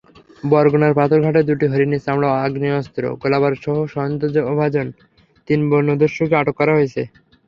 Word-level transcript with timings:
বরগুনার 0.43 0.93
পাথরঘাটায় 0.99 1.47
দুটি 1.49 1.65
হরিণের 1.71 2.03
চামড়া, 2.05 2.29
আগ্নেয়াস্ত্র, 2.37 3.03
গোলাবারুদসহ 3.21 3.77
সন্দেহভাজন 3.93 4.87
তিন 5.47 5.59
বনদস্যুকে 5.71 6.35
আটক 6.41 6.55
করা 6.59 6.73
হয়েছে। 6.77 7.01